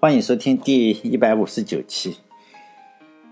[0.00, 2.18] 欢迎收听第一百五十九期。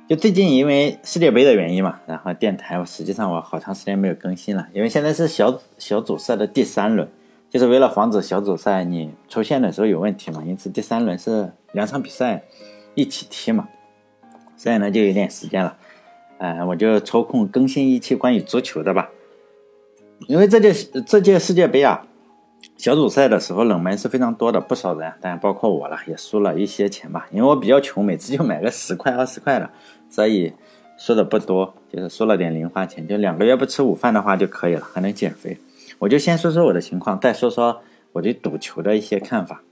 [0.08, 7.08] 就最近因为世界杯的原因嘛，然后电台实际上我好长时间没有更新了，因为现在是小小组赛的第三轮，
[7.48, 12.42] 就是为了防止小组赛你出现的时候有问题嘛，因此第三轮是两场比赛
[12.96, 13.69] 一起踢嘛，
[14.56, 15.76] 所以呢就有点时间了，
[16.38, 19.09] 呃，我就抽空更新一期关于足球的吧，
[20.27, 20.73] 因为这届
[21.06, 22.05] 这届世界杯啊。
[22.77, 27.27] 小组赛的时候冷门是非常多的，不少人，当然包括我了，也输了一些钱吧。
[27.33, 29.71] 因为我比较穷，每次就买个十块、二十块的，
[30.11, 30.53] 所以
[30.98, 33.09] 输的不多，就是输了点零花钱。
[33.09, 35.57] 就两个月不吃午饭的话就可以了，还能减肥。
[35.98, 37.81] 我就先说说我的情况，再说说
[38.12, 39.62] 我对赌球的一些看法。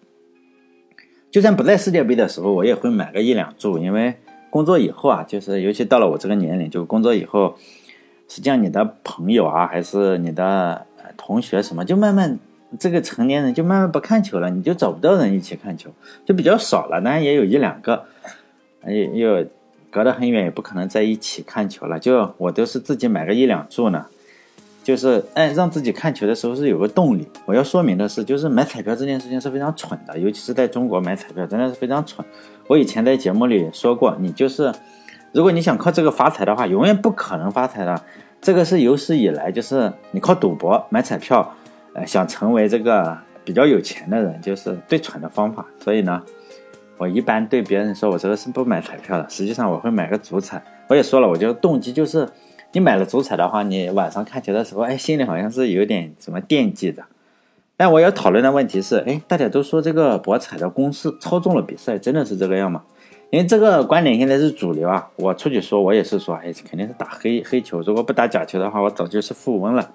[1.31, 4.15] 就算不在世界杯的时候，我也会买个一两注，因为
[4.49, 7.57] 工作以后啊，就是尤其到了我这个年龄，就工作以后，
[8.29, 10.87] 实际上你的朋友啊，还是你的
[11.19, 12.39] 同学什么，就慢慢。
[12.79, 15.91] 这个成年人就慢慢不看球了，你就找不到人一起看球，
[16.25, 17.01] 就比较少了。
[17.01, 18.05] 当然也有一两个，
[18.87, 19.45] 也又
[19.91, 21.99] 隔得很远，也不可能在一起看球了。
[21.99, 24.07] 就我都是自己买个一两注呢，
[24.83, 27.29] 就是哎，让自己看球的时候是有个动力。
[27.47, 32.27] 我要说明的是，就是买彩票这件事情是非常蠢的，尤其是在中国买彩票真的是非常蠢。
[32.67, 34.73] 我以前在节目里说过，你就是
[35.33, 38.03] 如果你想靠这个发财的话，永远不可能发财的。
[38.41, 41.55] 这个是有史以来就是你靠赌博买彩票。
[41.95, 45.65] 呃，想成为这个比较有钱的人，就是最蠢的方法。
[45.81, 46.23] 所以呢，
[46.99, 49.29] 我一般对别人说，我这个是不买彩票的。
[49.31, 50.63] 实际上，我会买个足彩。
[50.89, 52.29] 我也说了，我觉得动机就是，
[52.73, 57.05] 你买了足彩的话，你晚上看球的时候，哎，心里好像是有点什么惦记的。
[57.77, 62.83] 但我要讨论的问题是，哎，大家都说这个博彩的公司操纵了比赛，真的是这个样吗？
[63.31, 65.11] 因为这个观点现在是主流啊。
[65.17, 67.81] 我出去说，我也是说，哎，肯定是打黑黑球。
[67.81, 69.91] 如果不打假球的话，我早就是富翁了。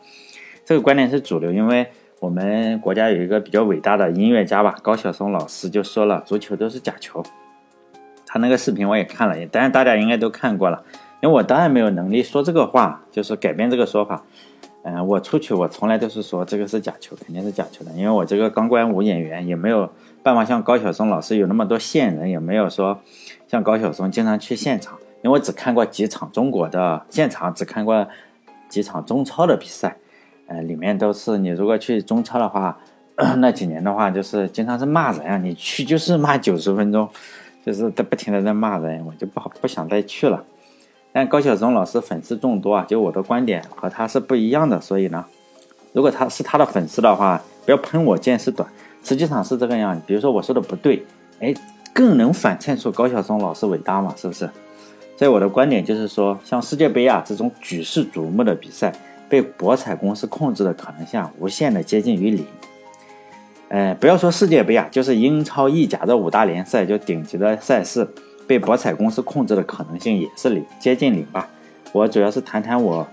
[0.69, 1.87] 这个观点是主流，因为
[2.19, 7.23] 我们国家有一个比较伟大的音乐家吧，高晓松老师就说了，足球都是假球。
[8.23, 10.83] 他那个视频我也看了，当然大家应该都看过了。
[11.23, 14.21] 因为我当然没有能力说这个话，就是改变这个说法。
[14.83, 19.91] 嗯，我出去我从来都是说这个是假球，肯定是假球的，因为我这个钢管舞演员也没有
[20.21, 22.99] 办法像高晓松老师有那么多线人，也没有说
[23.47, 28.07] 像高晓松经常去现场，因为我只看过几场中国的现场，只看过
[28.67, 29.97] 几场中超的比赛。
[30.49, 32.77] 呃，里面都是你如果去中超的话，
[33.37, 37.07] 那几年的话，就是经常是骂人啊，你去就是骂九十分钟，
[37.65, 40.43] 就是在不停的在骂人，我就不好不想再去了。
[41.11, 45.25] 但高晓松老师粉丝众多啊，就我的观点和他是不一样的，所以呢，
[45.93, 48.67] 如果他是他的粉丝的话，不要喷我见识短，
[49.03, 50.01] 实际上是这个样。
[50.07, 51.05] 比如说我说的不对，
[51.39, 51.53] 哎，
[51.93, 54.49] 更能反衬出高晓松老师伟大嘛，是不是？
[55.17, 58.93] 所以我的观点就是说，像世界杯啊这种举世瞩目的比赛。
[59.29, 62.43] 被博彩公司控制的可能性无限的接近于零。
[63.69, 68.07] 呃，不要说世界杯啊，就是英超、意甲这五大联赛，就顶级的赛事，
[68.47, 71.47] 被博彩公司控制的可能性也是零，接近零吧。
[71.91, 73.07] 我主要是谈谈我，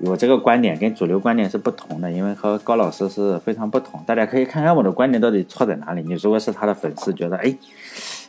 [0.00, 3.98] 我这个观点跟主流观点是不同的，因为和高老师是非常不同。
[4.06, 6.02] 大家可以看看我的观点到底错在哪里。
[6.02, 7.56] 你如果是他的粉丝，觉得哎，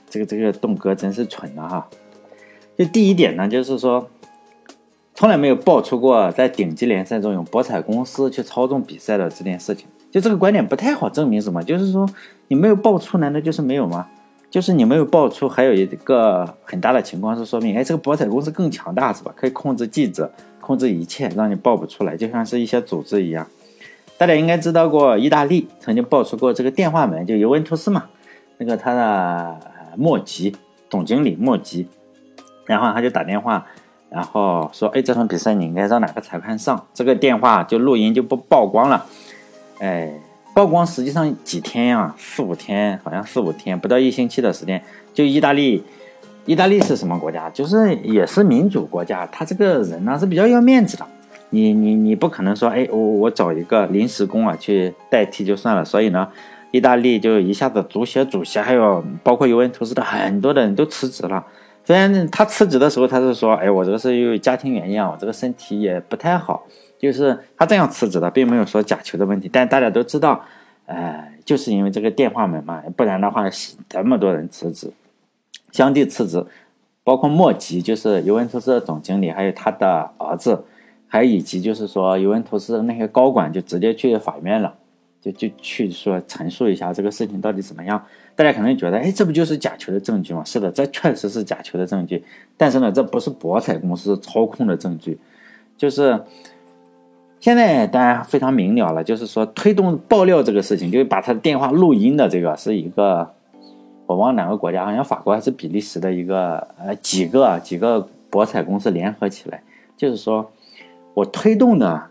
[0.10, 1.88] 这个这个栋哥真是蠢啊哈。
[2.78, 4.10] 就第一点呢，就是说。
[5.18, 11.64] 从来没有爆出过在顶级联赛中用博彩公司去操纵比赛的这件事情，就这个观点不太好证明什么。
[11.64, 12.06] 就是说，
[12.50, 14.06] 你没有爆出，难道就是没有吗？
[14.52, 19.34] 就是你没有爆出，还有一个很大的情况是说明，哎，这个博彩公司更强大，是吧？
[19.38, 23.48] 可以控制记者，控制一切，让你爆不出来，就像是一些组织一样。
[24.18, 28.04] 大家应该知道过，意大利曾经爆出过这个电话门，就尤文图斯嘛，
[28.58, 29.58] 那个他的
[29.96, 30.54] 莫吉
[30.90, 31.88] 总经理莫吉，
[32.66, 33.66] 然后他就打电话。
[34.16, 36.88] 然后说，哎，这场比赛你应该让哪个裁判上？
[36.94, 39.06] 这个电话就录音就不曝光了。
[39.80, 40.10] 哎，
[40.54, 44.82] 曝光实际上几天呀，四五天，好像四五天，不到一星期的时间。
[45.14, 45.84] 就意大利，
[46.46, 47.50] 意大利是什么国家？
[47.50, 51.06] 就是也是民主国家，他这个人呢是比较要面子的。
[51.50, 55.84] 你你你不可能说，哎，我我找一个临时工啊去代替就算了。
[55.84, 56.26] 所以呢，
[56.72, 61.46] 意大利就一下子足协主席还有包括尤文图斯的很多的人都辞职了。
[61.86, 66.66] 虽然他辞职的时候，他是说：“哎，我这个是因为家庭原因啊，我这个身体也不太好。”
[66.98, 69.48] 就是他这样辞职的，并没有说假球的问题。
[69.52, 70.44] 但大家都知道，
[70.88, 73.48] 呃，就是因为这个电话门嘛，不然的话，
[73.88, 74.92] 这么多人辞职，
[75.72, 76.44] 相继辞职，
[77.04, 80.66] 包括莫吉，就是尤文图斯的总经理，还有他的儿子，
[81.08, 84.74] 还以及就是说尤文图斯的那些高管，就直接去法院了。
[85.26, 88.04] 就就去说陈述一下这个事情到底怎么样？
[88.36, 90.44] 大家可能觉得，哎，这不就是假球的证据吗？
[90.46, 92.24] 是的，这确实是假球的证据。
[92.58, 95.18] 但是呢，这不是博彩公司操控的证据。
[95.78, 96.22] 就是
[97.40, 103.34] 现在大家非常明了了，就是说推动爆料这个事情，就是把他的电话录音的这个是一个
[104.06, 109.64] 我忘哪个国家，好像法国还是比利时的一个呃几个几个博彩公司联合起来，
[109.98, 110.52] 就是说
[111.14, 112.04] 我推动的，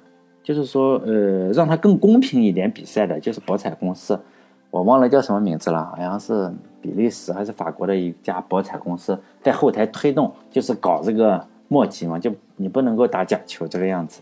[0.44, 4.16] 就是说呃让它更公平一点比赛的，就是博彩公司，
[4.70, 14.20] 我忘了叫什么名字了，好像是比利时还是法国的一家博彩公司在后台推动，就是搞这个墨迹嘛，就你不能够打假球这个样子。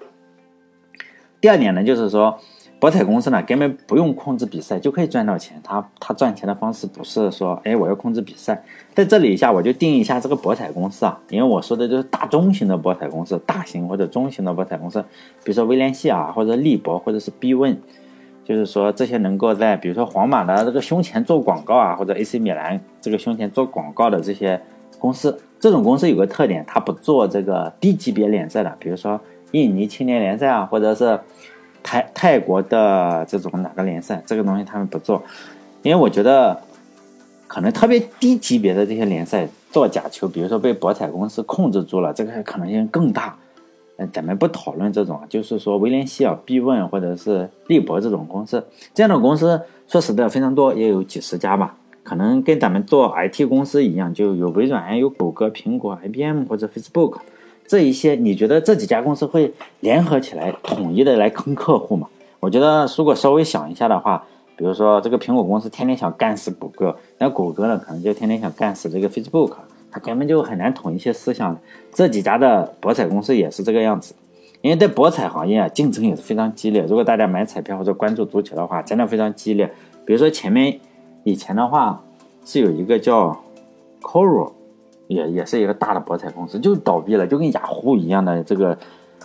[1.40, 2.38] 第二点呢，就是说。
[2.82, 5.56] 博彩公司呢，根本不用控制比赛就可以赚到钱。
[5.62, 8.60] 他他赚钱的方式不是说，哎，我要控制比赛。
[8.92, 15.00] 在这里一下，我就定义一下这个博彩公司啊，因为我说的就是大中型的博彩公司，大型或者中型的博彩公司，
[15.44, 17.80] 比如说威廉希尔或者利博或者是 B 问
[18.44, 24.60] 就是说这些能够在比如说皇马的这个胸前做广告啊，或者 AC 米兰这个胸前做广告的这些
[24.98, 29.20] 公司，这种公司有个特点，它不做这个低级别联赛的，比如说
[29.52, 31.20] 印尼青年联赛啊，或者是。
[31.82, 35.22] 泰泰国的这种哪个联赛，这个东西他们不做，
[35.82, 36.60] 因为我觉得
[37.46, 43.36] 可能特别低级别的这些联赛做假球，比如说被博彩公司控制住了，这个可能性更大。
[43.98, 48.64] 嗯，咱们不讨论这种，就是说威廉希尔、必问或者是利博这种公司，
[48.94, 51.76] 这样的公司说实在非常多，也有几十家吧。
[52.02, 57.18] 可能跟咱们做 IT 公司一样，就有微软、有谷歌、苹果、IBM 或者 Facebook。
[57.72, 62.06] 这一些，你觉得这几家公司会联合起来统一的来坑客户吗？
[62.38, 64.22] 我觉得，如果稍微想一下的话，
[64.56, 69.52] 比如说这个苹果公司天天想干死谷歌，那谷歌呢可能就天天想干死这个 Facebook，
[69.90, 71.56] 它根本就很难统一些思想。
[71.94, 74.14] 这几家的博彩公司也是这个样子，
[74.60, 76.82] 因为在博彩行业啊，竞争也是非常激烈。
[76.82, 79.72] 如果大家买彩票或者关注足球的话，真的非常激烈。
[80.04, 80.78] 比如说前面
[81.24, 82.04] 以前的话
[82.44, 83.42] 是有一个叫
[84.02, 84.52] Coral。
[85.08, 88.76] 也也是一个大的博彩公司，就倒闭了，就跟雅虎一样的这个，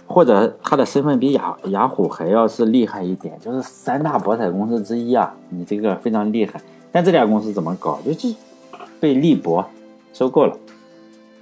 [0.05, 6.59] 或者他的身份比雅雅虎还要是厉害一点，就是三大博彩公司之一啊，你这个非常厉害。
[6.91, 8.33] 但这家公司怎么搞，就是
[8.99, 9.63] 被利博
[10.13, 10.57] 收购了，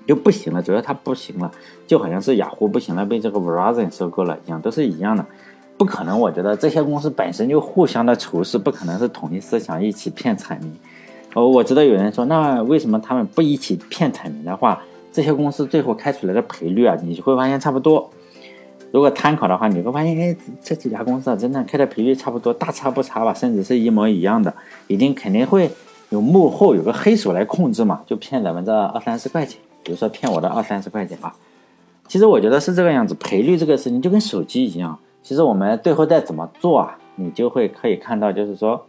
[0.05, 0.61] 就不行了。
[0.61, 1.51] 主要它不行了，
[1.87, 5.25] 就好像是雅虎不行了，被这个 Verizon 收购了一样，都是一样的。
[5.77, 10.73] 不可能，我觉得这些公司本身就互相的仇视，不可能是统一思想一起骗彩民。
[11.35, 18.09] 哦，我知道有人说，那为什么他们不一起骗彩民的话，这些公司最后开出来的赔率啊，你就会发现差不多。
[18.91, 20.33] 如果参考的话，你会发现，哎，
[20.63, 24.53] 这几家公司啊，真的开的赔率差不多，大差不差吧，甚至是一模一样的，
[24.87, 25.69] 一定肯定会
[26.07, 31.35] 有幕后有个黑手来控制嘛，就骗咱们这二三十块钱，比如说骗我的二三十块钱啊。
[32.07, 38.85] 其实我觉得是这个样子，赔率这个事情就跟手机一样，其实我们最后再怎么做啊，你就会可以看到，就是说。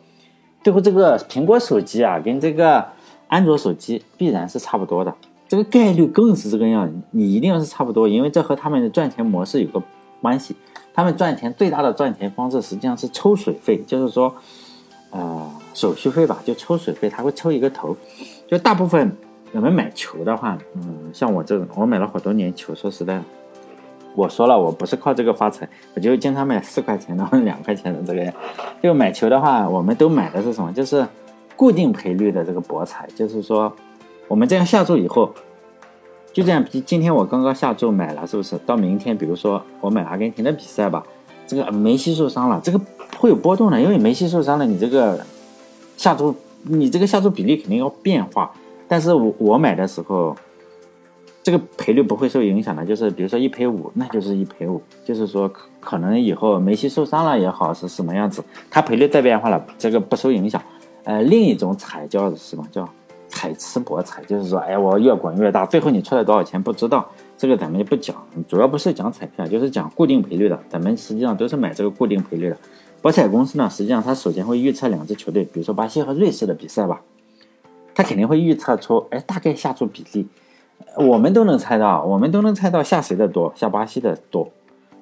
[0.62, 2.84] 最后，这个苹果手机啊，跟这个
[3.28, 5.14] 安卓手机必然是差不多的，
[5.48, 6.92] 这个概率更是这个样。
[7.12, 9.82] 你一定要是差不多，因为这和他们的赚钱模式有个
[10.20, 10.56] 关系。
[10.92, 14.34] 他们赚钱最大的赚钱方式实际上是抽水费，就是说，
[15.10, 17.94] 呃，手续费吧，就抽水费，他会抽一个头。
[18.48, 19.14] 就大部分
[19.52, 23.24] 我们买球的话，嗯，像我这种，我买了好多年球，说实在的。
[24.16, 28.32] 我说了，我不是靠这个发财，我就经常买四块钱的或者两块钱的这个。
[28.82, 30.72] 就买球的话，我们都买的是什么？
[30.72, 31.06] 就是
[31.54, 33.06] 固定赔率的这个博彩。
[33.14, 33.70] 就是说，
[34.26, 35.30] 我们这样下注以后，
[36.32, 36.64] 就这样。
[36.86, 38.56] 今天我刚刚下注买了，是不是？
[38.64, 41.04] 到明天，比如说我买阿根廷的比赛吧，
[41.46, 42.80] 这个梅西受伤了，这个
[43.18, 45.20] 会有波动的，因为梅西受伤了，你这个
[45.99, 48.50] 下注，你这个下注比例肯定要变化。
[48.88, 50.35] 但是我我买的时候。
[51.46, 55.48] 这个赔率不会受影响的，就是比如说一赔五，那就是一赔五，就是说
[55.78, 60.60] 可能以后梅西受伤了也好是什么样子，它赔率再变化了，这个不受影响。
[61.04, 62.88] 呃，另一种彩叫什么叫
[63.28, 68.16] 彩池博彩，就是说，哎，我越滚越大，最后你出来多少钱不知道，这个咱们就不讲，
[68.48, 72.56] 主要不是讲彩票，就是讲固定赔率的，咱们实际上都是买这个固定赔率的。
[73.00, 77.00] 博彩公司呢，实际上它首先会预测两支球队，比如说巴西和瑞士的比赛吧，
[77.94, 80.26] 它肯定会预测出，哎，大概下注比例。
[80.96, 84.48] 我们都能猜到，我们都能猜到下谁的多，下巴西的多。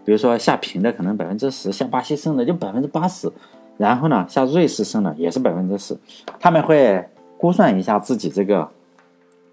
[0.04, 3.30] 比如说下平的可能百分之十，下巴西胜的就百分之八十。
[3.76, 5.96] 然后呢，下瑞士胜的也是百分之十。
[6.38, 7.08] 他们会
[7.38, 8.68] 估算一下自己这个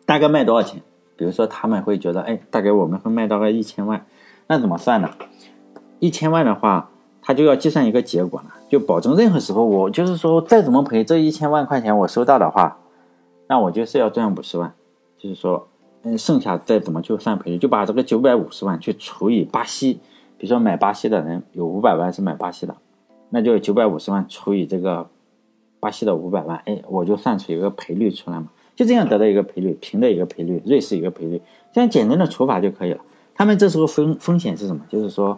[0.06, 0.82] 大概卖多少钱。
[1.16, 4.06] 比如说他们会觉得，哎，大概我们会卖到个一千万。
[4.48, 5.10] 那怎么算呢？
[6.00, 6.90] 一千万的话，
[7.22, 12.78] 他就要计算一个结果了，就保证任何时候我就是说再怎么赔，这一千万块钱我收到的话，
[13.48, 14.74] 那我就是要赚五十万，
[15.18, 15.68] 就是说。
[16.04, 20.00] 嗯，剩下再怎么去算赔率，就把这个九百五十万去除以巴西，
[20.38, 22.76] 比如说买巴西的人有五百万是买巴西的，
[23.30, 25.08] 那就九百五十万除以这个
[25.80, 31.40] 巴西的五百万，哎，我就算出一个赔率出来嘛，就这样得到一个赔率，平的一个赔率，瑞士一个赔率，
[31.72, 33.00] 这样简单的除法就可以了。
[33.36, 34.82] 他们这时候风风险是什么？
[34.90, 35.38] 就是说，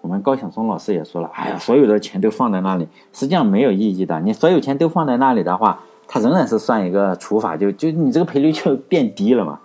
[0.00, 4.20] 我们高晓松老师也说了，哎呀，所有的钱都放在那里，实际上没有意义的。
[4.20, 9.60] 你所有钱都放在那里的话，它仍然是算一个除法，就就你这个赔率就变低了嘛。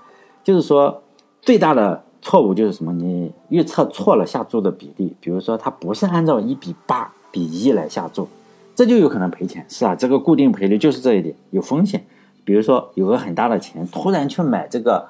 [0.46, 1.02] 就是说，
[1.42, 2.94] 最大的错误就是什么？
[2.94, 8.28] 你预测错了下注的比例，比如说它不是按照一比八比一来下注，
[8.76, 9.66] 这就有可能赔钱。
[9.68, 12.06] 是啊，这个固定赔率就是这一点有风险。
[12.44, 15.08] 比如说有个很大的钱，突然去买这个，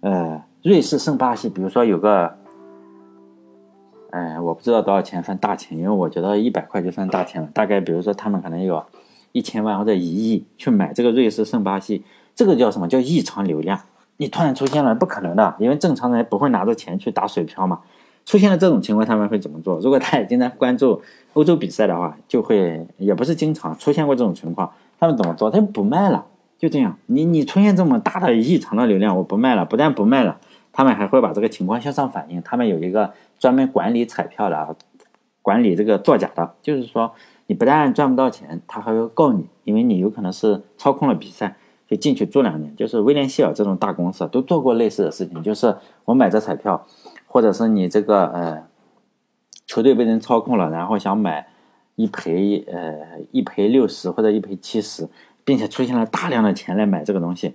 [0.00, 2.34] 呃，瑞士胜巴西，比如说有个。
[4.10, 7.48] 哎，我不知道多少钱算大钱，因为我觉得一百块就算大钱了。
[7.52, 8.82] 大概比如说他们可能有
[9.32, 12.02] 一千万或者一亿去买这个瑞士胜巴西，
[12.34, 13.78] 这个叫什么叫异常流量？
[14.18, 17.80] 你突然出现了，不可能的，因为正常人不会拿着钱去打水漂嘛。
[18.26, 19.80] 出现了这种情况，他们会怎么做？
[19.80, 21.00] 如果他也经常关注
[21.32, 24.70] 欧洲比赛的话，就会也不是经常出现过这种情况。
[25.00, 25.50] 他们怎么做？
[25.50, 26.26] 他就不卖了，
[26.58, 26.98] 就这样。
[27.06, 30.38] 你你出现这么大的异常的流量，我不卖了，不但不卖了，
[30.72, 32.42] 他们还会把这个情况向上反映。
[32.44, 33.14] 他们有一个。
[33.38, 34.74] 专门管理彩票的，
[35.42, 37.12] 管理这个作假的，就是说
[37.46, 41.54] 你不但赚不到钱，他还会告你，因为你有可能是操控了比赛，
[41.88, 42.76] 就进去住两年。
[42.76, 46.86] 就是威廉希尔这种大公司都做过类似的事情，就是我买这彩票，
[47.26, 48.62] 或者是你这个呃
[49.66, 51.48] 球队被人操控了，然后想买
[51.96, 55.08] 一赔呃一赔六十或者一赔七十，
[55.44, 57.54] 并且出现了大量的钱来买这个东西，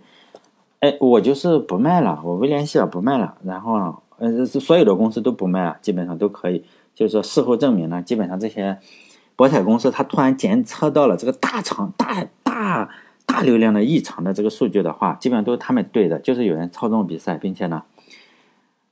[0.80, 4.02] 哎，我就是不卖了，我威廉希尔不卖了，然后。
[4.20, 6.64] 呃，所有的公司都不卖啊，基本上都可以。
[6.94, 8.78] 就是说，事后证明呢，基本上这些
[9.36, 12.90] 博彩公司，它突然检测到了这个大场大大
[13.26, 16.20] 大流量的异常的这个数据的话，基本上都是他们对的。
[16.20, 17.84] 就是有人操纵比赛，并且呢，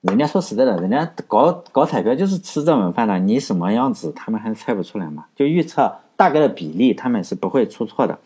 [0.02, 5.26] 人家说实在的，人家搞搞彩票就是吃这碗饭的，你什么样子，他们还猜不出来吗？
[5.36, 8.18] 就预测大概的比例，他们是不会出错的。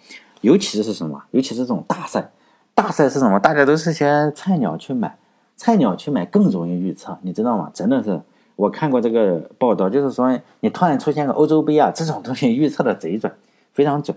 [0.42, 1.24] 尤其是什么？
[1.32, 2.32] 尤其是这种大赛，
[2.74, 3.40] 大赛是什么？
[3.40, 5.18] 大家都是些菜鸟去买。
[5.58, 7.72] 菜鸟去买更容易预测，你知道吗？
[7.74, 8.22] 真的是，
[8.58, 13.32] 我看过这个报道，就是说你突然出现个欧洲杯啊，这种东西预测的贼准，
[13.74, 14.16] 非常准，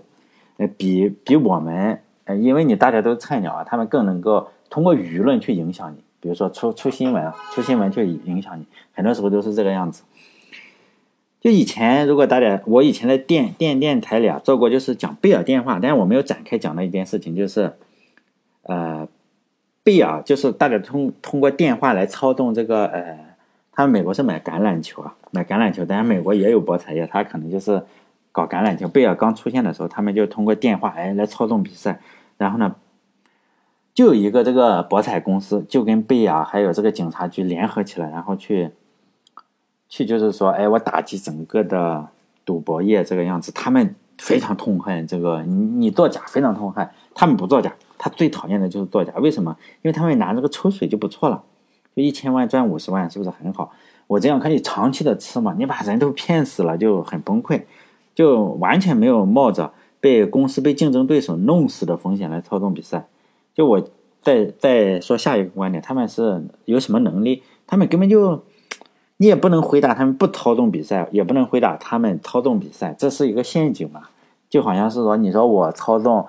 [0.59, 10.03] 呃，比比我们，呃，因为你大家都菜鸟啊，他们更能够通过舆论去影响你，比如说出出新闻啊，出新闻去影响你，很多时候都是这个样子。
[11.41, 17.73] 就以前，如果大家，我以前在电电电台里啊做过，就是讲贝尔电话，但是我没有展开讲的一件事情，就是，
[18.61, 19.07] 呃。
[19.81, 23.17] 贝尔就是大家通通过电话来操纵这个呃，
[23.71, 27.81] 他们美国是买橄榄球啊，买橄榄球，当然美国也有博彩业，他可能就是
[28.39, 28.87] 搞橄榄球。
[28.87, 31.99] 贝尔刚出现的时候，他们就通过电话哎来操纵比赛，
[32.37, 32.75] 然后呢，
[33.93, 38.71] 就有一个这个博彩公司就跟贝尔还有这个警察局联合起来，然后去
[39.89, 42.07] 去就是说哎我打击整个的
[42.45, 47.73] 赌博业这个样子，他们非常痛恨这个你你作假，非常痛恨，他们不作假。
[48.01, 49.57] 他最讨厌的就是作假，为什么？
[49.81, 51.43] 因为他们拿这个抽水就不错了，
[51.93, 53.73] 就一千万赚五十万，是不是很好？
[54.07, 55.53] 我这样可以长期的吃嘛？
[55.57, 57.61] 你把人都骗死了，就很崩溃，
[58.19, 59.71] 就完全没有冒着
[60.01, 63.07] 被公司、被竞争对手弄死的风险来操纵比赛。
[63.53, 63.81] 就我
[64.21, 67.43] 再再说下一个观点，他们是有什么能力？
[67.65, 68.43] 他们根本就，
[69.15, 74.09] 你也不能回答他们不操纵比赛，也不能回答他们操纵比赛，这是一个陷阱嘛？
[74.49, 76.27] 就好像是说，你说我操纵。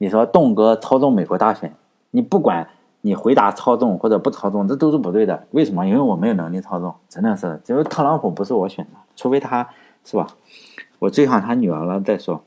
[0.00, 1.74] 你说栋哥操纵美国大选，
[2.12, 2.68] 你不管
[3.00, 5.48] 你回答操纵或者不操纵，这都是不对的。
[5.50, 5.84] 为什么？
[5.84, 9.68] 因为我没有能力操纵，真的是，就是特朗普不是我选的，除非他
[10.04, 10.28] 是吧？
[10.98, 12.44] 我追上他女儿了再说。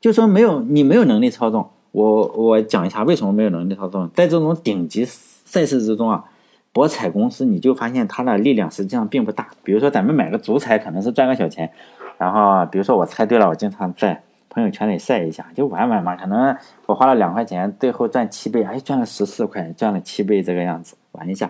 [0.00, 4.10] 就说没有你没有能力操纵，我我讲一下为什么没有能力操纵。
[4.14, 6.24] 在这种顶级赛事之中啊，
[6.72, 9.48] 博彩公司你就发现它的力量实际上并不大。
[9.62, 11.70] 比如说咱们买个足彩可能是赚个小钱，
[12.18, 14.22] 然后比如说我猜对了，我经常在。
[14.52, 21.48] 朋友圈里晒一下就玩玩嘛，可能我花了两块钱，最后赚七倍，哎，赚了十四块，赚了七倍这个样子，玩一下。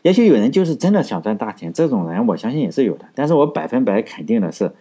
[0.00, 3.04] 也许有人就是真的想赚大钱，这种人我相信也是有的。
[3.14, 4.72] 但是我百分百肯定的是，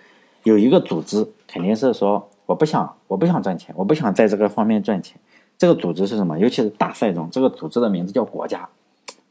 [0.43, 5.19] 有一个组织肯定是说我不想，我不想赚钱，我不想在这个方面赚钱。
[5.57, 6.39] 这个组织是什么？
[6.39, 8.67] 尤其是大赛中，这个组织的名字叫国家，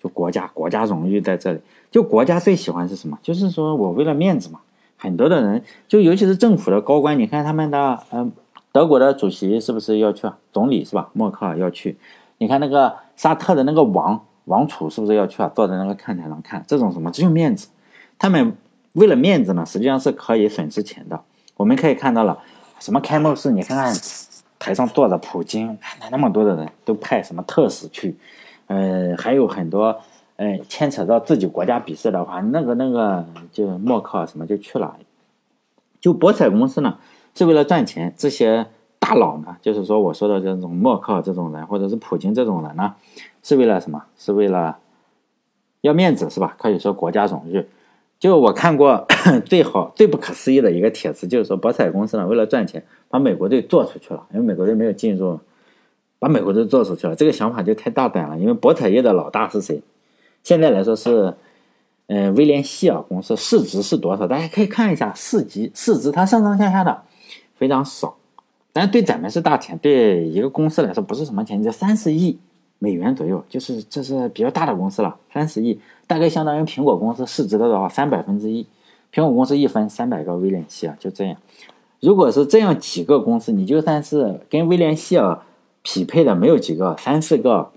[0.02, 1.60] 就国家，国家荣誉在这里。
[1.90, 3.18] 就国家最喜欢是什么？
[3.22, 4.60] 就是说我为了面子嘛。
[5.00, 8.32] 很多的人，就尤其是政府的高官，你看他们的，嗯，
[8.72, 10.28] 德国的主席是不是要去？
[10.52, 11.08] 总理是吧？
[11.12, 11.96] 默克尔要去。
[12.38, 15.50] 你看那个沙特的那个王王储是不是要去啊？
[15.54, 17.12] 坐在那个看台上看，这种什么？
[17.12, 17.68] 只有面子。
[18.18, 18.56] 他们
[18.98, 21.20] 为了面子呢，实际上是可以损失钱的。
[21.56, 22.38] 我们可以看到了，
[22.80, 23.94] 什么开幕式，你看看
[24.58, 28.16] 台上坐着普京，那那么多的人都派什么特使去，
[28.66, 29.98] 呃，还有很多。
[30.36, 34.96] 哎，牵扯到自己国家比赛的话，那个那个就默克什么就去了。
[36.00, 36.96] 就博彩公司呢，
[37.34, 38.14] 是为了赚钱。
[38.16, 38.64] 这些
[39.00, 42.94] 大佬呢，就是说我说的这种默克这种人，或者是普京这种人呢，
[43.42, 44.04] 是为了什么？
[44.16, 44.78] 是为了
[45.80, 46.54] 要面子是吧？
[46.56, 47.66] 可以说国家荣誉。
[48.20, 49.06] 就我看过
[49.46, 55.38] 最好最不可思议的一个帖子，就是说博彩公司呢为了赚钱，把美国队做出去了，因为美国队没有进入，
[56.18, 58.36] 把美国队做出去了，这个想法就太大胆了。
[58.38, 59.80] 因为博彩业的老大是谁？
[60.42, 61.34] 现在来说是，
[62.08, 64.26] 嗯，威廉希尔公司市值是多少？
[64.26, 67.02] 大家可以看一下市级市值，它上上下下的
[67.56, 68.16] 非常少，
[68.72, 72.38] 但对咱们是大钱，对一个公司来说不是什么钱，就三十亿
[72.78, 75.80] 美元左右，就是这是比较大的公司了，三十亿。
[76.06, 78.66] 大概相当于苹果公司市值的话，三百分之一。
[79.12, 81.36] 苹果公司一分三百个威廉希尔，就这样。
[82.00, 85.40] 如果是这样几个公司，你就算是跟威廉希尔
[85.82, 87.70] 匹配的，没有几个，三四个。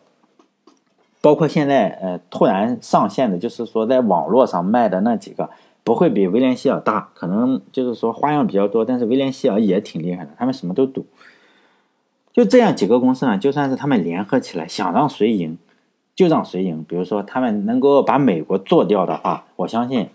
[1.22, 5.50] 包括现在呃突然上线的，就是说在网络上卖的那几个，
[5.84, 11.06] 不会比威廉希尔大，可能就是说花样比较多，但是威廉希尔也挺厉害的，他们什么都赌。
[12.34, 15.58] 就这样几个公司呢，就算是他们联合起来，想让谁赢。
[16.14, 16.84] 就让谁赢？
[16.88, 20.10] 比如说，他们能够把美国做掉的话，我相信，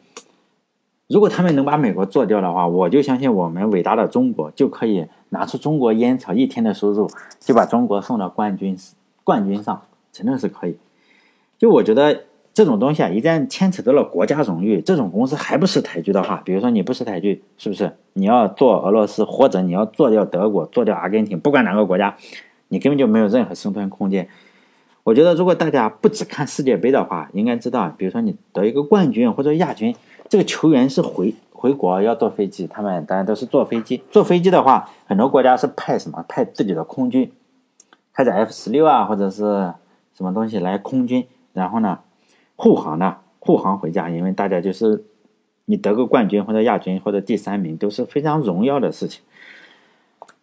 [1.08, 8.78] 如果他们能把美国做掉的话，我就相信我们伟大的中国就可以拿出中国烟草一天的收入，就把中国送到冠军
[9.24, 9.82] 冠军上，
[10.12, 10.76] 真的是可以。
[11.58, 12.24] 就我觉得
[12.56, 17.94] 这种东西啊，一旦牵扯到了国家荣誉，这种公司还不识抬举的话，比如说你不识抬举，是不是？
[18.14, 22.16] 你要做俄罗斯，或者你要做掉德国，做掉阿根廷，不管哪个国家，
[22.68, 24.26] 你根本就没有任何生存空间。
[25.04, 29.94] 我觉得，如果大家不只看世界杯的话，应该知道，比如说你得一个冠军或者亚军，
[30.30, 34.02] 这个球员是回回国要坐飞机，他们当然都是坐飞机。
[34.10, 36.24] 坐飞机的话，很多国家是派什么？
[36.26, 37.30] 派自己的空军，
[38.14, 39.74] 开着 F 十六啊，或者是
[40.16, 41.98] 什么东西来空军，然后呢
[42.56, 45.04] 护航的护航回家，因为大家就是
[45.66, 49.22] 你得个冠军或者亚军或者第三名都是非常荣耀的事情。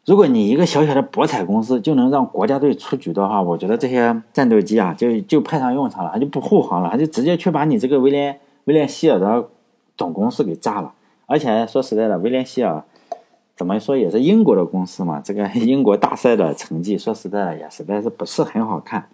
[0.06, 9.48] 如果你一个小小的博彩公司就能让国家队出局的话，我觉得这些战斗机啊，就就派上用场了，他就不护航了，他就直接去把你这个威廉威廉希尔的
[9.96, 10.94] 总公司给炸了。
[11.26, 12.84] 而且说实在的，威廉希尔
[13.56, 19.08] 怎么说也是英国的公司嘛，这个英国大赛的成绩，说实在的也实在是不是很好看。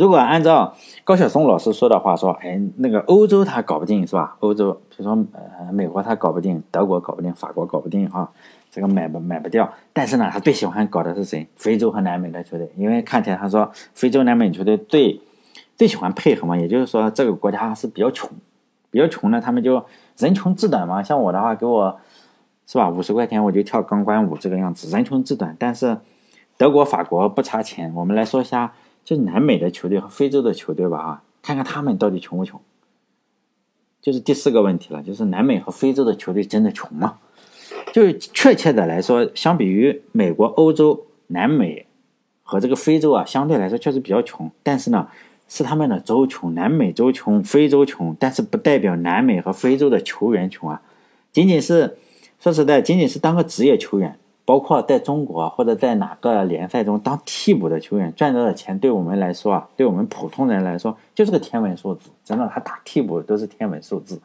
[0.00, 4.34] 如果按照高晓松老师说的话说，哎，那个欧洲他搞不定是吧？
[4.40, 8.26] 欧洲比如说呃美国他搞不定，德国搞不定，法国搞不定啊。
[8.70, 11.46] 这个买不买不掉，但是呢，他最喜欢搞的是谁？
[11.54, 15.20] 非洲和南美的球队，因为看起来他说非洲南美球队最
[15.76, 18.30] 最喜欢配合嘛，也就是说这个国家是比较穷，
[18.90, 19.84] 比较穷呢，他们就
[20.16, 21.02] 人穷志短嘛。
[21.02, 22.00] 像我的话，给我
[22.66, 25.54] 是吧，五十块钱我就跳钢管舞这个样子，人穷志短。
[25.58, 25.98] 但是
[26.56, 27.92] 德国、法国不差钱。
[27.94, 28.72] 我们来说一下，
[29.10, 32.60] 就南美的球队和非洲的球队吧，啊，看看他们到底穷不穷？
[34.00, 37.18] 就是第四个问题了，就是南美和非洲的球队真的穷吗？
[37.92, 41.86] 就是确切的来说，相比于美国、欧洲、南美
[42.44, 44.48] 和这个非洲啊，相对来说确实比较穷。
[44.62, 45.08] 但是呢，
[45.48, 50.82] 是他们的州穷，南美洲穷，非洲穷，但是不代表南美和非洲的球员穷啊。
[51.32, 51.96] 仅仅是
[52.38, 54.16] 说实在，仅仅是当个职业球员，
[54.50, 62.10] 包括在中国或者在哪个联赛中当替补的球员，赚到的钱，对我们来说啊，对我们普通人来说就是个天文数字。
[62.24, 64.20] 真的，他打替补都是天文数字。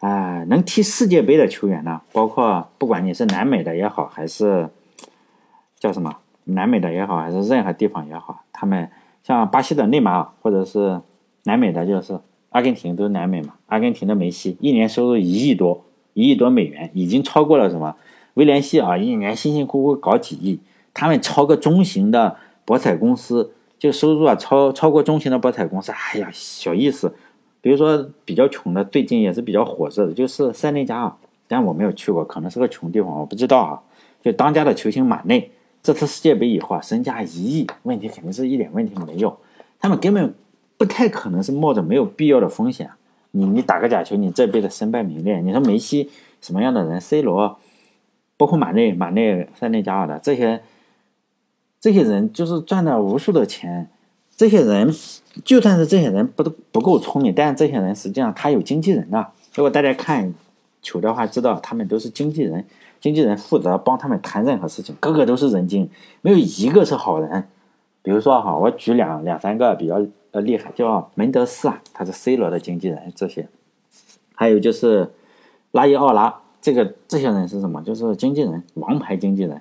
[0.00, 4.68] 啊，能踢世界杯的球员呢，包括不管你是南美的也好，还是
[5.78, 6.12] 叫什么
[6.42, 8.90] 南美的也好，还是任何地方也好，他们
[9.22, 11.00] 像巴西的内马尔，或者是
[11.44, 13.54] 南美的就是阿根廷，都是南美嘛。
[13.66, 17.94] 阿根廷的梅西一年收入一亿多，一亿多美元，已经超过了什么
[18.40, 20.58] 威廉希尔一年辛辛苦苦搞几亿，
[20.94, 27.14] 他们超个中型的博彩公司，就收入啊超超过中型的博彩公司，哎呀，小意思。
[27.60, 31.12] 比如说比较穷的，最近也是比较火热的，就是塞内加尔，
[31.48, 33.82] 但我没有去过，可能是个穷地方，我不知道啊。
[34.22, 35.50] 就当家的球星马内，
[35.82, 39.36] 这次世界杯以后啊，身价一亿，问题肯定是一点问题没有。
[39.78, 40.32] 他们根本
[40.78, 42.88] 不太可能是冒着没有必要的风险。
[43.32, 45.38] 你你打个假球，你这辈子身败名裂。
[45.40, 46.08] 你说梅西
[46.40, 47.58] 什么样的人？C 罗，
[48.40, 50.62] 包括马内，马内塞内加尔的这些
[51.78, 53.90] 这些人，就是赚了无数的钱。
[54.34, 54.90] 这些人，
[55.44, 59.26] 就算是这些人不都不够聪明，但是这些人实际上他有经纪人的。
[59.54, 60.32] 如果大家看
[60.80, 62.64] 球的话，知道他们都是经纪人，
[62.98, 65.90] 经纪人负责帮他们谈任何事情，个个都是人精，
[66.22, 67.46] 没有一个是好人。
[68.00, 73.46] 比如说哈，我举两两三个比较呃厉害，叫门德斯啊，他是 C 罗的经纪人，这些，
[74.34, 75.12] 还有就是
[75.72, 77.82] 拉伊奥拉，这个这些人是什么？
[77.82, 79.60] 就是经纪人，王牌经纪人。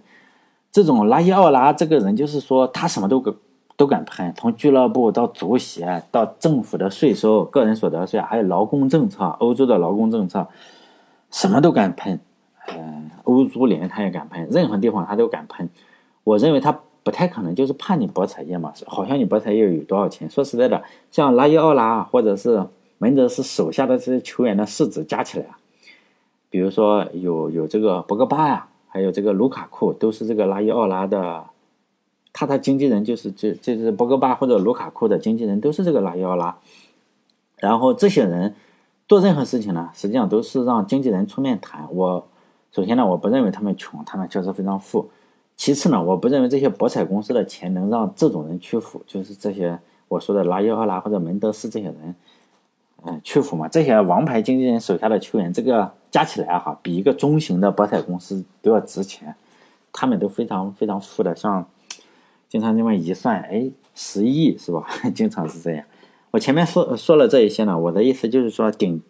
[0.71, 3.33] 这种拉伊奥拉这个人，就是说他什么都敢。
[3.79, 10.45] 都敢喷，从俱乐部到足协，到政府的税收、个人所得税，还有劳工政策，欧洲的劳工政策，
[11.31, 12.19] 什么都敢喷。
[12.75, 15.69] 嗯，欧足联他也敢喷，任何地方他都敢喷。
[16.25, 20.29] 我认为他不太可能就是怕你博彩业嘛，好像你博彩业有多少钱？
[20.29, 22.61] 说实在的，像拉伊奥拉或者是
[22.97, 25.57] 门德斯手下的这些球员的市值加起来啊，
[26.49, 31.45] 比如说有有这个博格巴呀，还有这个卢卡库，都是这个拉伊奥拉的，
[32.33, 36.57] 他的经纪人就是这这是博格巴或者卢卡库的经纪人，都是这个拉伊奥拉。
[37.57, 38.55] 然后这些人
[39.07, 41.87] 做任何事情呢，实际上都是让经纪人出面谈。
[41.93, 42.27] 我
[42.71, 45.09] 首先呢，我不认为他们穷，他们确实非常富。
[45.55, 52.15] 其次呢，我不认为这些博彩公司的钱能让这种人屈服，就是这些我说的拉伊奥拉或者门德斯这些人，
[53.03, 53.67] 嗯，屈服嘛。
[53.67, 59.35] 这些王牌经纪人手下的球员，这个加起来哈，比一个中型的博彩公司都要值钱。
[59.91, 61.65] 他们都非常非常富的，像
[62.47, 64.85] 经常这么一算，哎，十亿是吧？
[65.15, 65.83] 经常是这样。
[66.29, 69.01] 我前面说说了这一些呢，我的意思就是说顶，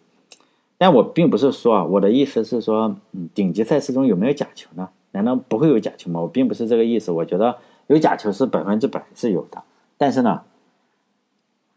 [0.78, 4.88] 但我并不是说啊，我的意思是说，嗯，顶级赛事中有没有假球呢？
[5.12, 6.18] 难道不会有假球吗？
[6.20, 7.12] 我并不是这个意思。
[7.12, 7.58] 我觉得
[7.88, 9.62] 有假球是百分之百是有的，
[9.98, 10.40] 但是呢，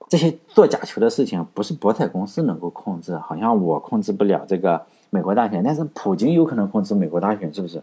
[0.07, 7.82] 这些做假球的事情不是博彩公司能够控制，好像我控制不了这个美国大选，但是普京有可能控制美国大选，是不是？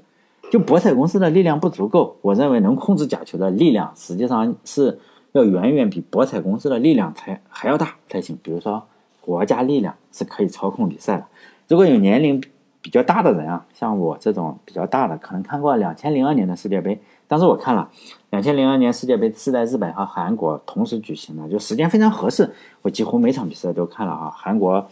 [0.50, 4.98] 就博彩公司的力量不足够，我认为能控制假球的力量实际上是。
[5.32, 8.36] 要远远比博彩公司的力量才还要大才行。
[8.42, 8.82] 比如说，
[9.20, 11.24] 国家力量是可以操控比赛的。
[11.68, 12.42] 如果有年龄
[12.82, 17.00] 比较大的人啊，像我这种比较大的，可能看过两千零二年的世界杯。
[17.28, 17.88] 当时我看了
[18.30, 22.50] 两千零二年世界杯是在日本和韩国同时举行的，就时间非常合适。
[22.82, 24.32] 我几乎每场比赛都看了啊。
[24.34, 24.84] 韩国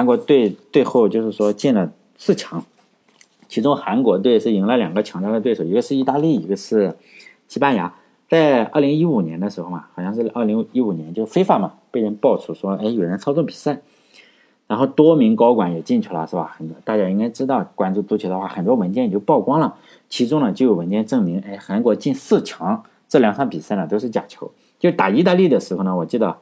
[0.00, 2.64] 韩国队最后就是说进了四强，
[3.48, 6.96] 其中韩国队是赢了两个强大的对手，一个是意大利，一个是
[7.48, 7.94] 西班牙。
[8.26, 13.82] 在二零一五年的时候嘛，好像是二零一五年，就非法嘛，被人爆出说，哎，有人操纵比赛，
[14.66, 16.50] 然后多名高管也进去了，是吧？
[16.56, 19.76] 很多大家应该知道，关注足球的话，很多文件也就曝光了。
[20.08, 24.50] 其中呢，就有文件证明，哎，韩国进四强这两场比赛呢都是假球。
[24.78, 26.38] 就打意大利的时候呢，我记得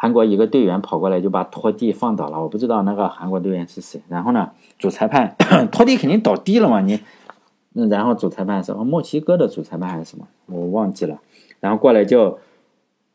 [0.00, 4.00] 韩国一个队员跑过来就把拖地放倒了，我不知道那个韩国队员是谁。
[4.08, 5.34] 然后呢，主裁判
[5.70, 7.00] 拖地肯定倒地了嘛，你。
[7.90, 11.18] 然后主裁判是墨西哥的主裁判还是什么，我忘记了。
[11.60, 12.38] 然后过来就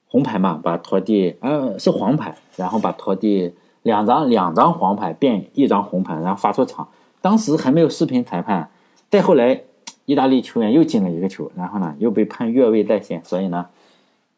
[0.07, 6.87] 红牌嘛，把拖地，呃，是黄牌，然后把拖地两张两张黄牌变一张红牌，然后罚出场。
[7.21, 8.69] 当时还没有视频裁判。
[9.09, 9.61] 再后来，
[10.05, 13.67] 意大利球员又进了一个球，然后呢又被判越位在线，所以呢，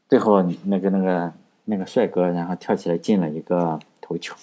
[0.09, 1.33] 最后那个那个
[1.65, 4.35] 那个帅哥然后跳起来进了一个头球。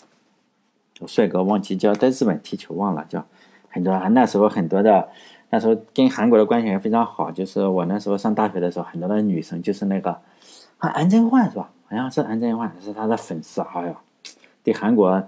[1.06, 3.24] 帅哥忘记叫在日本踢球忘了叫，
[3.68, 5.08] 很多啊那时候很多的。
[5.54, 10.18] 那时候跟韩国的关系也非常好，就是我那时候上大学的时候，很多的女生就是那个，
[10.78, 11.70] 安贞焕是吧？
[11.90, 13.60] 好像是安贞焕是他的粉丝。
[13.60, 13.96] 哎呦，
[14.64, 15.22] 对韩国，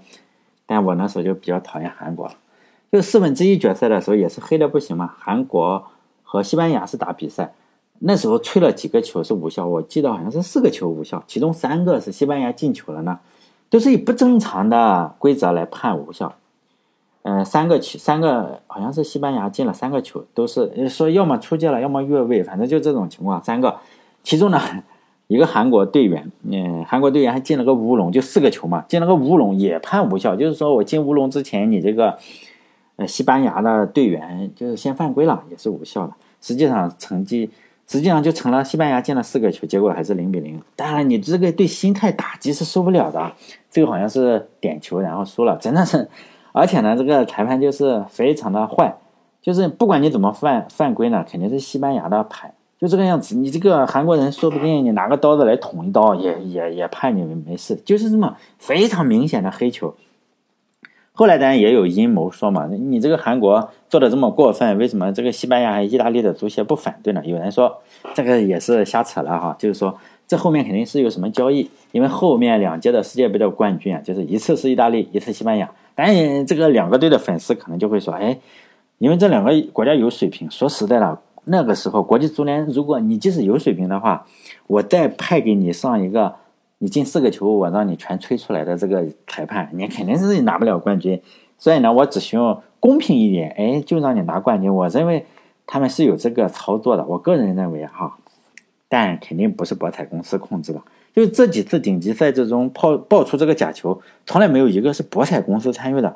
[0.64, 2.30] 但我那时候就比较讨厌韩国。
[2.90, 5.14] 就四分之一决赛的时候也是黑的不行嘛。
[5.18, 5.84] 韩国
[6.22, 7.52] 和西班牙是打比赛，
[8.00, 13.18] 那时候吹了几个球是无效，我记得好像是四个球无效，其中三个是西班牙进球了呢，
[13.70, 16.34] 都是以不正常的规则来判无效。
[17.22, 23.42] 嗯，三个球，三个好像是西班牙进了三个球，都是说要么出界了，要么越位，反正就这种情况。
[23.42, 23.76] 三个，
[24.22, 24.60] 其中呢，
[25.28, 32.18] 一个韩国队员，嗯，韩国队员还进了个乌龙，就四个球嘛，进了个乌龙也判无效，就是说我进乌龙之前，你这个
[32.96, 36.12] 呃西班牙的队员就是先犯规了，也是无效的。
[36.42, 37.48] 实际上成绩
[37.86, 40.60] 实际上就成了西班牙进了四个球，结果还是零比零。
[40.74, 43.32] 当然，你这个对心态打击是受不了的。
[43.70, 46.08] 这个好像是点球，然后输了，真的是。
[46.52, 48.96] 而且呢，这个裁判就是非常的坏，
[49.42, 53.34] 就是不管你怎么犯犯规呢，肯定是西班牙的牌，就这个样子。
[53.34, 59.94] 你这个韩国人说不定你拿个刀子来捅一刀，也也也判你没事，就是这么非常明显的黑球。
[61.16, 67.22] 后来当然也有阴谋说嘛，你这个韩国做的这么过分，为什么这个西班牙、意大利的足协不反对呢？
[67.24, 67.80] 有人说
[68.14, 69.96] 这个也是瞎扯了哈，就是说
[70.26, 75.70] 这后面肯定是有什么交易，因为后面两届的世界杯的冠军啊，就是一次是意大利，一次西班牙。
[75.94, 78.36] 当然，这个两个队的粉丝可能就会说：“哎，
[78.98, 80.50] 因为这两个国家有水平。
[80.50, 84.26] 说实在的，那个时候国际足联，如果你即使有水平的话，
[84.66, 86.34] 我再派给你上一个，
[86.84, 91.18] 你进四个球，我让你全吹出来的这个裁判，你肯定是拿不了冠军。
[91.56, 94.72] 所以呢，我只希望公平一点，哎，就让你拿冠军。
[94.72, 95.24] 我认为
[95.66, 98.18] 他们是有这个操作的，我个人认为哈，
[98.86, 100.82] 但肯定不是博彩公司控制的。”
[101.14, 106.14] 就这几次顶级赛事中爆爆出这个假球，从来没有一个是博彩公司参与的，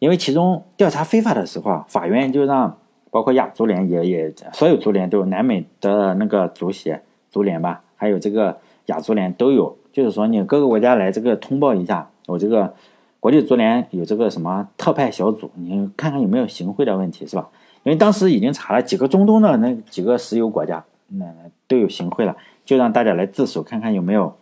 [0.00, 2.76] 因为其中调查非法的时候啊，法院就让
[3.12, 7.00] 包括亚足联也也所有足联都有南美的那个足协
[7.30, 12.72] 足联吧，还有这个亚足联都有，就是说你各个国家来这个通报一下，我这个
[13.18, 17.48] 国际足联有这个什么特派小组，你看看有没有行贿的问题是吧？
[17.82, 21.26] 因为当时已经查了几个中东的那几个石油国家，那
[21.66, 22.36] 都有行贿了。
[22.64, 24.32] 就让大家来自首，看看有没有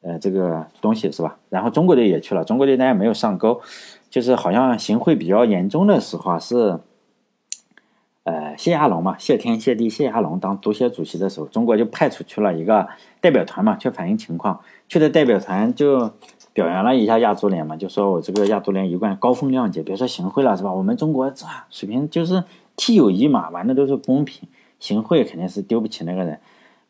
[0.00, 1.36] 呃这个东西是吧？
[1.50, 3.60] 然后中国队也去了，中国队大家没有上钩，
[4.08, 6.78] 就是好像行贿比较严重的时候啊是。
[8.24, 12.86] 呃，谢亚龙嘛，谢天谢地，谢亚龙当足协主席的时候，中国就派出去了一个
[13.18, 14.60] 代表团嘛，去反映情况。
[14.88, 16.10] 去的代表团就
[16.52, 20.70] 表扬了一下亚足联嘛，就说我这个亚足联一贯高风亮节，别说行贿了是吧？
[20.70, 22.44] 我们中国这水平就是
[22.76, 24.46] 踢友谊嘛，玩的都是公平，
[24.78, 26.38] 行贿肯定是丢不起那个人。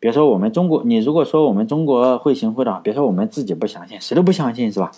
[0.00, 4.90] 别说我们中国，你如果说我们中国会行贿的话，别说我们自己不相信，谁都不相信是吧？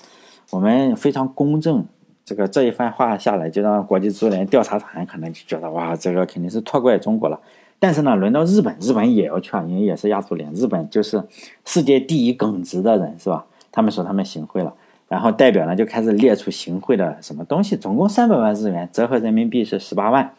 [0.51, 1.85] 我们非常公正。
[2.24, 7.40] 这个这一番话下来，就让国际足联调查团可能就觉得哇，这个肯定是错怪中国了。
[7.78, 11.20] 但是呢，轮到日本，日本也要劝，因为也是亚足联，日本就是
[11.64, 13.44] 世界第一耿直的人，是吧？
[13.72, 14.72] 他们说他们行贿了，
[15.08, 20.32] 然后代表呢就开始列出行贿的什么东西，总共三百万日元，折合人民币是十八万，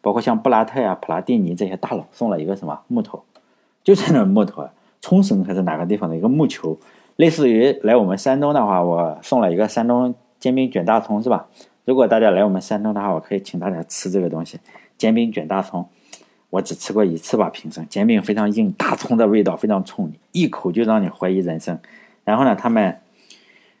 [0.00, 3.22] 包括像布拉特呀、普拉蒂尼这些大佬送了一个什么木头，
[3.84, 4.68] 就在那木头，
[5.00, 6.76] 冲绳还是哪个地方的一个木球，
[7.14, 10.12] 类似于来我们山东的话，我送了一个山东。
[10.38, 11.46] 煎饼卷大葱是吧？
[11.84, 14.60] 如果大家来我们山东的话，我可以请大家吃这个东西，
[14.96, 15.88] 煎饼卷大葱。
[16.50, 21.78] 我只吃过一次吧，平生煎饼非常硬，大葱的味道非常冲，一口就让你怀疑人生。
[22.24, 22.98] 然后呢，他们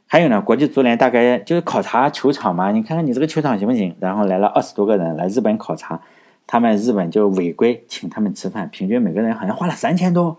[0.06, 3.94] 还有呢，国际足联大概就是考察球场嘛，你看看你这个球场行不行？
[4.00, 6.00] 然后来了二十多个人来日本考察，
[6.46, 10.36] 他们日本就违规请他们吃饭，平均每个人好像花了三千多，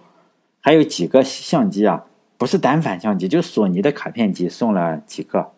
[0.60, 2.05] 还有几个相机啊，
[2.38, 5.51] 不是单反相机，就索尼的卡片机送了几个。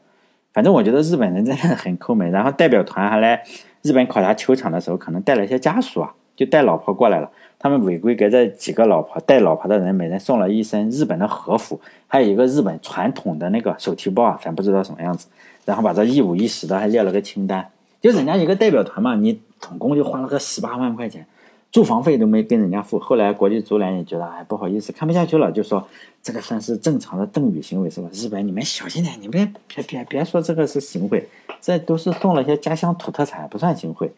[0.53, 3.43] 反正我觉得日本人真的很抠门，然后代表团还来
[3.81, 7.29] 日本考察球场的时候，可能带了一些家属啊，就带老婆过来了。
[7.57, 15.27] 他们违规给这几个老婆带老婆的人每人送了一身日本的和服，还有一个日本传统的那个手提包啊，咱不知道什么样子。
[15.63, 17.69] 然后把这一五一十的还列了个清单，
[18.01, 21.25] 就人家一个代表团嘛，你总共就花了个十八万块钱。
[21.71, 25.87] 住房费都没跟人家付，后来国际足联也觉得哎不好意思看不下去了，就说
[26.21, 28.09] 这个算是正常的赠与行为是吧？
[28.11, 31.29] 日本你们小心点，你别别别别说这个是行贿，
[31.61, 34.11] 这都是送了些家乡土特产，不算行贿。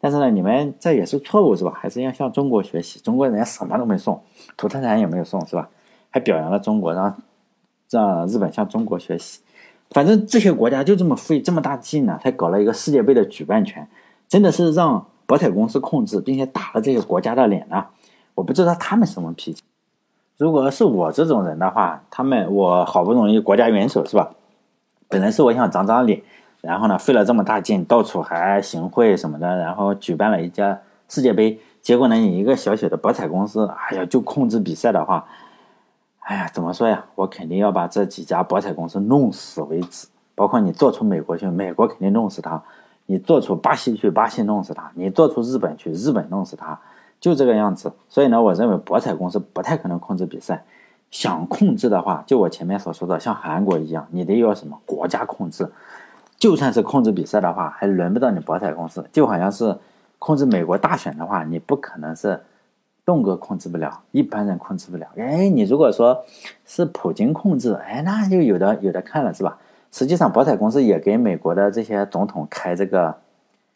[0.00, 1.72] 但是呢，你们这也是错误是吧？
[1.74, 4.22] 还是要向中国学习，中国人家什么都没送，
[4.56, 5.68] 土特产也没有送是吧？
[6.10, 7.20] 还表扬了中国，让
[7.90, 9.40] 让日本向中国学习。
[9.90, 13.88] 反正这些国家就这么费这么大劲呢，才搞了一个世界杯的举办权，
[14.28, 15.04] 真的是让。
[15.30, 17.86] 博彩公司控制，并且打了这些国家的脸呢？
[18.34, 19.62] 我不知道他们什么脾气。
[20.36, 24.32] 如果是我这种人的话，他们我好不容易国家元首是吧？
[25.08, 26.20] 本来是我想长长脸，
[26.62, 35.26] 然后呢费了这么大劲，到处还行贿什么的，然后举办了一家世界杯，结果呢你一个小小的博彩公司，哎呀就控制比赛的话，
[36.22, 37.04] 哎呀怎么说呀？
[37.14, 42.60] 我肯定要把这几家博彩公司弄死为止，包括你做出美国去，美国肯定弄死他。
[43.10, 46.78] 你做出巴西去，巴西弄死他；你做出日本去，日本弄死他，
[47.18, 47.92] 就这个样子。
[48.08, 50.64] 所以呢，我认为博彩公司不太可能控制比赛。
[51.10, 55.68] 想控制的话，就我前面所说的，像韩国一样，你得有什么国家控制。
[56.38, 59.04] 就算是控制比赛的话，还轮不到你博彩公司。
[59.10, 59.76] 就好像是
[60.20, 62.40] 控制美国大选的话，你不可能是
[63.04, 65.08] 动哥控制不了，一般人控制不了。
[65.16, 66.24] 哎，你如果说
[66.64, 69.58] 是普京控制，哎，那就有的有的看了，是吧？
[69.90, 73.14] 实际上，博彩公司也给美国的这些总统开这个，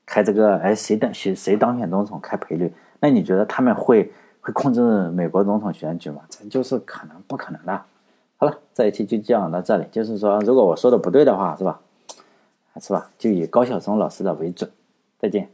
[0.07, 2.72] 开这个，哎，谁当谁谁当选总统开赔率？
[3.00, 6.22] 那你觉得他们会会控制美国总统选举吗？
[6.29, 7.83] 这就是可能不可能的。
[8.37, 9.87] 好了，这一期就讲到这里。
[9.90, 11.81] 就是说，如果我说的不对的话，是吧？
[12.81, 13.11] 是吧？
[13.18, 14.70] 就以高晓松老师的为准。
[15.18, 15.48] 再见。